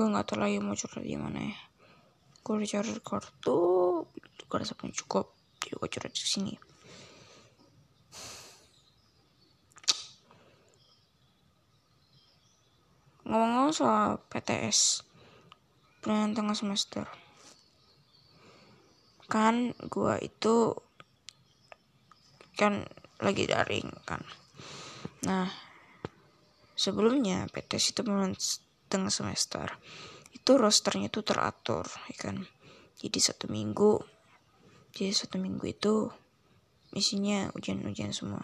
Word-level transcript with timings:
gue 0.00 0.08
nggak 0.08 0.32
tahu 0.32 0.40
lagi 0.40 0.64
mau 0.64 0.72
curhat 0.72 1.04
di 1.04 1.12
mana 1.12 1.44
ya. 1.44 1.60
Gue 2.40 2.56
udah 2.56 2.68
cari 2.72 2.88
kartu 3.04 3.60
gue 4.48 4.56
rasa 4.56 4.72
punya 4.72 4.96
cukup. 4.96 5.36
Jadi 5.60 5.76
gue 5.76 5.88
curhat 5.92 6.16
di 6.16 6.24
sini. 6.24 6.54
Ngomong-ngomong 13.28 13.76
soal 13.76 14.24
PTS 14.32 15.04
penilaian 16.00 16.32
tengah 16.32 16.56
semester. 16.56 17.04
Kan 19.28 19.76
gue 19.84 20.16
itu 20.24 20.80
kan 22.56 22.88
lagi 23.20 23.44
daring 23.44 23.92
kan. 24.08 24.24
Nah 25.28 25.52
sebelumnya 26.72 27.44
PTS 27.52 27.92
itu 27.92 28.00
penilaian 28.00 28.32
tengah 28.90 29.14
semester. 29.14 29.78
Itu 30.34 30.58
rosternya 30.58 31.08
itu 31.08 31.22
teratur 31.22 31.86
ya 32.10 32.16
kan? 32.18 32.42
Jadi 32.98 33.18
satu 33.22 33.46
minggu 33.46 34.02
jadi 34.90 35.14
satu 35.14 35.38
minggu 35.38 35.64
itu 35.70 36.10
isinya 36.90 37.54
ujian-ujian 37.54 38.10
semua. 38.10 38.42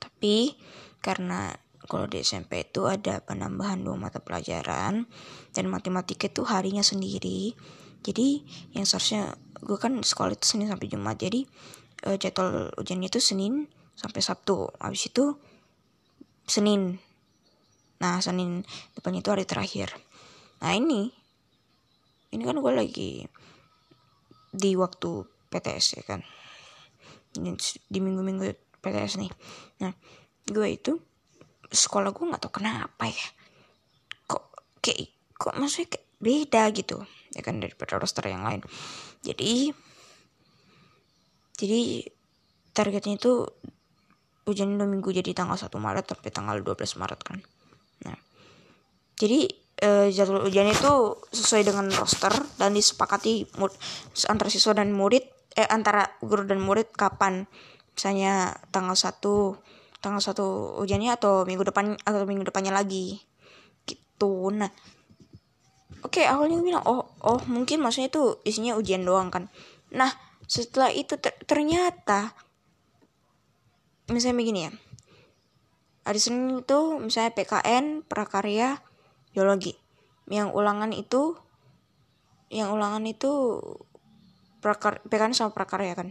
Tapi 0.00 0.56
karena 1.04 1.52
kalau 1.84 2.08
di 2.08 2.24
SMP 2.24 2.64
itu 2.64 2.88
ada 2.88 3.20
penambahan 3.20 3.84
dua 3.84 4.00
mata 4.00 4.24
pelajaran 4.24 5.04
dan 5.52 5.64
matematika 5.68 6.32
itu 6.32 6.42
harinya 6.48 6.82
sendiri 6.82 7.52
jadi 8.02 8.42
yang 8.74 8.86
seharusnya 8.86 9.34
gue 9.58 9.78
kan 9.78 9.98
sekolah 9.98 10.38
itu 10.38 10.46
Senin 10.46 10.70
sampai 10.70 10.86
Jumat 10.86 11.18
jadi 11.18 11.46
uh, 12.06 12.16
jadwal 12.18 12.70
ujiannya 12.78 13.10
itu 13.10 13.20
Senin 13.20 13.66
sampai 13.98 14.22
Sabtu. 14.22 14.70
Habis 14.78 15.10
itu 15.10 15.34
Senin 16.46 17.02
nah 17.98 18.22
Senin 18.22 18.62
depannya 18.94 19.20
itu 19.22 19.30
hari 19.30 19.44
terakhir. 19.46 19.90
Nah 20.62 20.74
ini 20.74 21.10
ini 22.34 22.42
kan 22.44 22.58
gue 22.58 22.72
lagi 22.72 23.26
di 24.54 24.70
waktu 24.78 25.10
PTS 25.50 25.86
ya 25.98 26.04
kan? 26.06 26.20
Di 27.88 27.98
minggu-minggu 27.98 28.44
PTS 28.82 29.18
nih. 29.22 29.32
Nah 29.82 29.92
gue 30.46 30.68
itu 30.70 30.98
sekolah 31.68 32.14
gue 32.14 32.24
nggak 32.24 32.42
tau 32.42 32.52
kenapa 32.54 33.10
ya. 33.10 33.28
Kok 34.30 34.44
kayak 34.80 35.10
kok 35.34 35.54
maksudnya 35.58 35.98
kayak 35.98 36.06
beda 36.18 36.62
gitu 36.74 36.96
ya 37.34 37.42
kan 37.46 37.62
daripada 37.62 37.98
roster 37.98 38.26
yang 38.26 38.46
lain. 38.46 38.62
Jadi 39.22 39.74
jadi 41.58 42.06
targetnya 42.70 43.18
itu 43.18 43.42
ujian 44.46 44.78
dua 44.78 44.86
minggu 44.86 45.10
jadi 45.10 45.34
tanggal 45.34 45.58
1 45.58 45.68
Maret 45.74 46.06
sampai 46.08 46.30
tanggal 46.32 46.56
12 46.62 47.02
Maret 47.02 47.20
kan 47.20 47.42
nah. 48.04 48.18
Jadi 49.18 49.48
eh, 49.82 50.08
jadwal 50.10 50.46
ujian 50.46 50.68
itu 50.70 50.92
sesuai 51.32 51.62
dengan 51.66 51.86
roster 51.94 52.34
dan 52.58 52.74
disepakati 52.74 53.46
antara 54.26 54.50
siswa 54.50 54.74
dan 54.74 54.90
murid 54.94 55.26
eh 55.58 55.66
antara 55.66 56.06
guru 56.22 56.46
dan 56.46 56.62
murid 56.62 56.90
kapan. 56.94 57.46
Misalnya 57.94 58.54
tanggal 58.70 58.94
1 58.94 59.18
tanggal 59.98 60.22
satu 60.22 60.78
ujiannya 60.78 61.18
atau 61.18 61.42
minggu 61.42 61.66
depan 61.66 61.98
atau 62.06 62.22
minggu 62.22 62.46
depannya 62.46 62.70
lagi. 62.70 63.18
Gitu. 63.86 64.54
Nah. 64.54 64.70
Oke 65.98 66.22
okay, 66.22 66.30
awalnya 66.30 66.62
bilang 66.62 66.86
oh 66.86 67.10
oh 67.26 67.42
mungkin 67.50 67.82
maksudnya 67.82 68.06
itu 68.06 68.38
isinya 68.46 68.78
ujian 68.78 69.02
doang 69.02 69.34
kan. 69.34 69.50
Nah 69.90 70.14
setelah 70.46 70.94
itu 70.94 71.18
ter 71.18 71.34
ternyata 71.44 72.32
misalnya 74.08 74.38
begini 74.40 74.60
ya 74.64 74.72
hari 76.08 76.16
Senin 76.16 76.64
itu 76.64 76.80
misalnya 77.04 77.36
PKN 77.36 78.08
prakarya 78.08 78.80
biologi 79.36 79.76
yang 80.32 80.56
ulangan 80.56 80.96
itu 80.96 81.36
yang 82.48 82.72
ulangan 82.72 83.04
itu 83.04 83.60
prakar 84.64 85.04
PKN 85.04 85.36
sama 85.36 85.52
prakarya 85.52 85.92
kan 85.92 86.08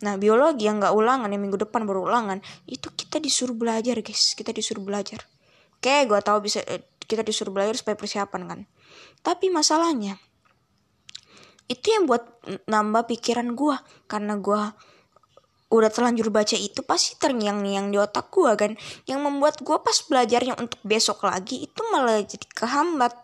Nah 0.00 0.16
biologi 0.16 0.64
yang 0.64 0.80
nggak 0.80 0.96
ulangan 0.96 1.28
yang 1.28 1.44
minggu 1.44 1.60
depan 1.60 1.84
baru 1.84 2.08
ulangan 2.08 2.40
itu 2.64 2.88
kita 2.92 3.20
disuruh 3.20 3.52
belajar 3.52 4.00
guys 4.00 4.32
kita 4.32 4.52
disuruh 4.52 4.80
belajar. 4.80 5.28
Oke 5.76 6.08
gue 6.08 6.20
tahu 6.24 6.44
bisa 6.44 6.64
eh, 6.64 6.88
kita 7.04 7.20
disuruh 7.20 7.52
belajar 7.52 7.76
supaya 7.76 7.96
persiapan 8.00 8.42
kan. 8.48 8.60
Tapi 9.20 9.52
masalahnya 9.52 10.16
itu 11.68 11.86
yang 11.92 12.08
buat 12.08 12.24
nambah 12.66 13.06
pikiran 13.06 13.52
gue 13.54 13.76
karena 14.10 14.40
gue 14.40 14.62
udah 15.70 15.90
terlanjur 15.90 16.34
baca 16.34 16.58
itu 16.58 16.82
pasti 16.82 17.14
terngiang-ngiang 17.16 17.94
di 17.94 17.98
otak 17.98 18.28
gue 18.34 18.52
kan 18.58 18.72
yang 19.06 19.22
membuat 19.22 19.62
gue 19.62 19.78
pas 19.78 19.94
belajarnya 20.02 20.58
untuk 20.58 20.82
besok 20.82 21.22
lagi 21.24 21.64
itu 21.70 21.80
malah 21.94 22.20
jadi 22.26 22.46
kehambat 22.50 23.14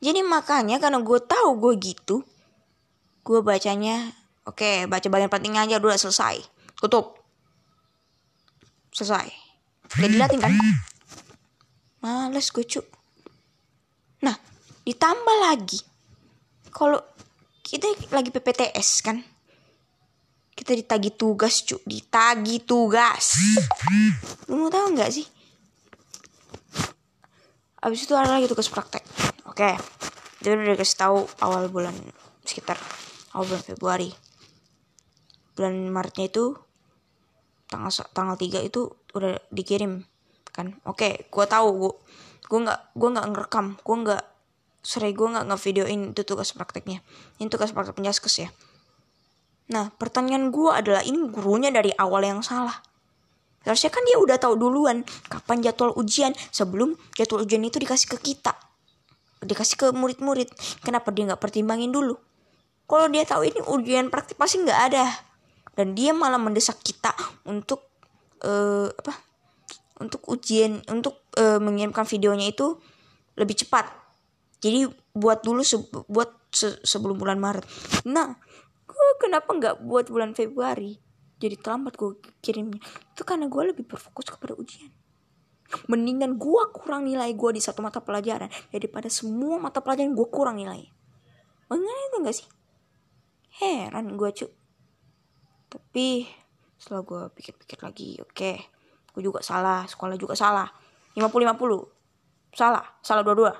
jadi 0.00 0.24
makanya 0.24 0.80
karena 0.80 1.04
gue 1.04 1.20
tahu 1.20 1.48
gue 1.60 1.72
gitu 1.92 2.24
gue 3.28 3.38
bacanya 3.44 4.16
Oke, 4.48 4.88
baca 4.88 5.04
bagian 5.12 5.28
pentingnya 5.28 5.68
aja 5.68 5.76
udah 5.76 6.00
selesai. 6.00 6.40
Tutup. 6.80 7.20
Selesai. 8.96 9.28
Gak 9.92 10.08
dilatih 10.08 10.40
kan? 10.40 10.52
Males 12.00 12.48
gue 12.48 12.64
cu. 12.64 12.80
Nah, 14.24 14.32
ditambah 14.88 15.36
lagi. 15.44 15.84
Kalau 16.72 16.96
kita 17.60 17.92
lagi 18.08 18.32
PPTS 18.32 19.04
kan. 19.04 19.20
Kita 20.58 20.74
ditagi 20.74 21.14
tugas 21.14 21.62
cu. 21.62 21.78
Ditagi 21.86 22.66
tugas. 22.66 23.38
Lu 24.50 24.66
mau 24.66 24.70
tahu 24.74 24.98
nggak 24.98 25.10
sih? 25.14 25.26
Abis 27.78 28.10
itu 28.10 28.18
ada 28.18 28.34
lagi 28.34 28.50
tugas 28.50 28.66
praktek. 28.66 29.06
Oke. 29.46 29.78
Jadi 30.42 30.54
udah 30.58 30.74
dikasih 30.74 30.98
tahu 30.98 31.18
awal 31.46 31.70
bulan 31.70 31.94
sekitar 32.48 32.80
awal 33.36 33.44
bulan 33.44 33.64
Februari 33.64 34.10
bulan 35.52 35.74
Maretnya 35.92 36.32
itu 36.32 36.56
tanggal 37.68 37.92
tanggal 38.16 38.36
3 38.40 38.64
itu 38.64 38.88
udah 39.12 39.36
dikirim 39.52 40.06
kan 40.54 40.78
oke 40.88 41.02
okay, 41.02 41.12
gue 41.28 41.44
tahu 41.44 41.68
gue 41.76 41.92
gue 42.48 42.58
nggak 42.64 42.80
gue 42.96 43.08
nggak 43.12 43.26
ngerekam 43.28 43.66
gue 43.76 43.96
nggak 44.06 44.22
sorry 44.80 45.12
gue 45.12 45.28
nggak 45.28 45.44
ngevideoin 45.50 46.16
itu 46.16 46.22
tugas 46.24 46.54
prakteknya 46.56 47.04
ini 47.36 47.50
tugas 47.52 47.74
praktek 47.74 47.98
penjaskes 47.98 48.48
ya 48.48 48.48
nah 49.68 49.92
pertanyaan 49.92 50.48
gue 50.48 50.70
adalah 50.72 51.04
ini 51.04 51.28
gurunya 51.28 51.68
dari 51.68 51.92
awal 51.96 52.24
yang 52.24 52.40
salah. 52.40 52.76
Harusnya 53.68 53.92
kan 53.92 54.00
dia 54.08 54.16
udah 54.16 54.40
tahu 54.40 54.56
duluan 54.56 55.04
kapan 55.28 55.60
jadwal 55.60 55.92
ujian 55.98 56.32
sebelum 56.48 56.96
jadwal 57.12 57.44
ujian 57.44 57.60
itu 57.66 57.76
dikasih 57.76 58.16
ke 58.16 58.32
kita. 58.32 58.56
Dikasih 59.44 59.76
ke 59.76 59.86
murid-murid. 59.92 60.48
Kenapa 60.80 61.12
dia 61.12 61.28
nggak 61.28 61.42
pertimbangin 61.42 61.92
dulu? 61.92 62.16
Kalau 62.88 63.06
dia 63.12 63.28
tahu 63.28 63.44
ini 63.44 63.60
ujian 63.68 64.08
praktik 64.08 64.40
pasti 64.40 64.64
nggak 64.64 64.80
ada. 64.88 65.04
Dan 65.76 65.92
dia 65.92 66.16
malah 66.16 66.40
mendesak 66.40 66.80
kita 66.80 67.12
untuk 67.44 67.86
uh, 68.42 68.88
apa 68.88 69.14
untuk 70.00 70.24
ujian 70.30 70.80
untuk 70.90 71.28
uh, 71.36 71.60
mengirimkan 71.60 72.08
videonya 72.08 72.50
itu 72.50 72.78
lebih 73.36 73.54
cepat. 73.58 73.86
Jadi 74.58 74.88
buat 75.14 75.44
dulu 75.44 75.62
se 75.62 75.78
buat 76.10 76.30
se 76.50 76.80
sebelum 76.82 77.20
bulan 77.20 77.38
Maret. 77.38 77.66
Nah 78.10 78.34
gue 78.98 79.10
kenapa 79.22 79.54
nggak 79.54 79.86
buat 79.86 80.10
bulan 80.10 80.34
Februari? 80.34 80.98
Jadi 81.38 81.54
terlambat 81.54 81.94
gue 81.94 82.18
kirimnya. 82.42 82.82
Itu 83.14 83.22
karena 83.22 83.46
gue 83.46 83.62
lebih 83.70 83.86
berfokus 83.86 84.26
kepada 84.34 84.58
ujian. 84.58 84.90
Mendingan 85.86 86.34
gue 86.34 86.62
kurang 86.74 87.06
nilai 87.06 87.30
gue 87.38 87.50
di 87.54 87.62
satu 87.62 87.78
mata 87.78 88.02
pelajaran 88.02 88.50
daripada 88.74 89.06
semua 89.06 89.62
mata 89.62 89.78
pelajaran 89.78 90.18
gue 90.18 90.26
kurang 90.26 90.58
nilai. 90.58 90.82
Mengenai 91.70 92.04
itu 92.10 92.16
gak 92.26 92.36
sih? 92.36 92.48
Heran 93.62 94.18
gue 94.18 94.30
cuy 94.34 94.58
tapi 95.68 96.24
setelah 96.80 97.04
gue 97.04 97.22
pikir-pikir 97.36 97.78
lagi 97.84 98.16
oke. 98.24 98.32
Okay, 98.32 98.56
gue 99.12 99.22
juga 99.22 99.44
salah 99.44 99.84
sekolah 99.84 100.16
juga 100.16 100.32
salah. 100.32 100.68
50-50 101.12 102.56
salah 102.56 102.84
salah 103.04 103.22
dua-dua. 103.22 103.52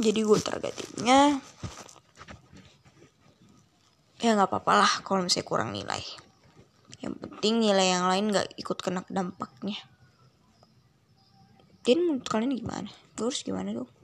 Jadi 0.00 0.20
gue 0.24 0.38
targetinnya 0.40 1.42
ya 4.20 4.36
nggak 4.36 4.52
apa-apa 4.52 4.72
lah 4.84 4.92
kalau 5.02 5.24
misalnya 5.24 5.48
kurang 5.48 5.70
nilai. 5.72 6.00
Yang 7.00 7.14
penting 7.24 7.64
nilai 7.64 7.86
yang 7.96 8.04
lain 8.06 8.32
nggak 8.32 8.56
ikut 8.60 8.78
kena 8.84 9.00
dampaknya. 9.08 9.80
Jadi 11.80 11.96
menurut 11.96 12.28
kalian 12.28 12.52
gimana? 12.52 12.90
Gue 13.16 13.32
gimana 13.32 13.72
tuh 13.72 13.99